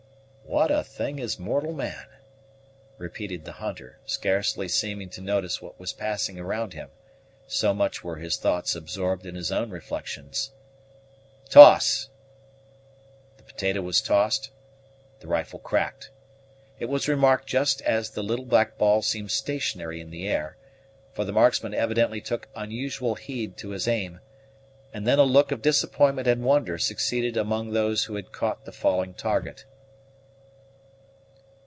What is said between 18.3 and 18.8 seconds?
black